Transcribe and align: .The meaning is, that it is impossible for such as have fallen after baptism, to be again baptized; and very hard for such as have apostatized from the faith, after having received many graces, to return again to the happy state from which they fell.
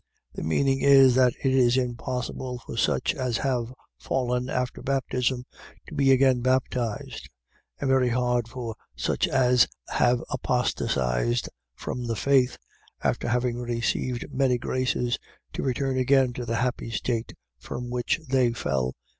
.The 0.33 0.41
meaning 0.41 0.79
is, 0.81 1.13
that 1.13 1.33
it 1.43 1.51
is 1.53 1.77
impossible 1.77 2.57
for 2.65 2.75
such 2.75 3.13
as 3.13 3.37
have 3.45 3.71
fallen 3.99 4.49
after 4.49 4.81
baptism, 4.81 5.43
to 5.87 5.93
be 5.93 6.11
again 6.11 6.41
baptized; 6.41 7.29
and 7.79 7.87
very 7.87 8.09
hard 8.09 8.47
for 8.47 8.73
such 8.95 9.27
as 9.27 9.67
have 9.89 10.23
apostatized 10.31 11.49
from 11.75 12.07
the 12.07 12.15
faith, 12.15 12.57
after 13.03 13.27
having 13.27 13.57
received 13.59 14.25
many 14.33 14.57
graces, 14.57 15.19
to 15.53 15.61
return 15.61 15.99
again 15.99 16.33
to 16.33 16.47
the 16.47 16.55
happy 16.55 16.89
state 16.89 17.33
from 17.59 17.91
which 17.91 18.19
they 18.27 18.53
fell. 18.53 18.95